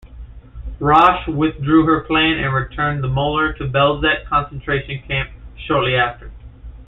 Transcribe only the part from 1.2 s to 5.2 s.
withdrew her plan and returned the molar to Belzec concentration